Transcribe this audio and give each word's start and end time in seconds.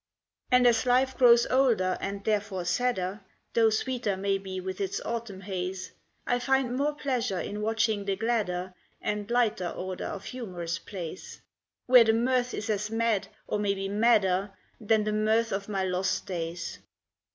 And 0.49 0.65
as 0.65 0.87
life 0.87 1.15
grows 1.15 1.45
older, 1.45 1.95
and 2.01 2.23
therefore 2.23 2.65
sadder 2.65 3.21
(Though 3.53 3.69
sweeter 3.69 4.17
maybe 4.17 4.59
with 4.59 4.81
its 4.81 4.99
autumn 5.05 5.41
haze), 5.41 5.91
I 6.25 6.39
find 6.39 6.75
more 6.75 6.95
pleasure 6.95 7.39
in 7.39 7.61
watching 7.61 8.05
the 8.05 8.15
gladder 8.15 8.73
And 8.99 9.29
lighter 9.29 9.69
order 9.69 10.05
of 10.07 10.25
humorous 10.25 10.79
plays. 10.79 11.41
Where 11.85 12.03
the 12.03 12.13
mirth 12.13 12.55
is 12.55 12.67
as 12.67 12.89
mad, 12.89 13.27
or 13.45 13.59
maybe 13.59 13.87
madder, 13.89 14.49
Than 14.79 15.03
the 15.03 15.13
mirth 15.13 15.51
of 15.51 15.69
my 15.69 15.83
lost 15.83 16.25
days. 16.25 16.79